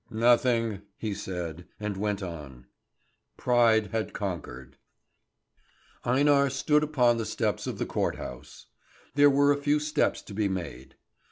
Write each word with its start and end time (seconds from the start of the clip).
"Nothing!" 0.09 0.81
he 0.97 1.13
said, 1.13 1.67
and 1.79 1.95
went 1.95 2.23
on. 2.23 2.65
Pride 3.37 3.91
had 3.91 4.13
conquered. 4.13 4.77
Einar 6.03 6.49
stood 6.49 6.81
upon 6.81 7.17
the 7.17 7.23
steps 7.27 7.67
of 7.67 7.77
the 7.77 7.85
court 7.85 8.15
house. 8.15 8.65
There 9.13 9.29
were 9.29 9.51
a 9.51 9.57
few 9.61 9.79
steps 9.79 10.23
to 10.23 10.33
be 10.33 10.47
made. 10.47 10.95